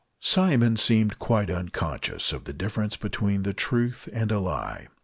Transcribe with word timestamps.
Simon 0.23 0.77
seemed 0.77 1.19
quite 1.19 1.51
unconscious 1.51 2.33
of 2.33 2.45
the 2.45 2.53
difference 2.53 2.97
between 2.97 3.43
the 3.43 3.53
truth 3.53 4.09
and 4.11 4.31
a 4.31 4.39
lie. 4.39 4.87